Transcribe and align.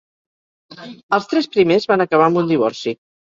Els 1.17 1.29
tres 1.33 1.49
primers 1.57 1.85
van 1.93 2.05
acabar 2.07 2.31
amb 2.31 2.41
un 2.43 2.51
divorci. 2.55 2.97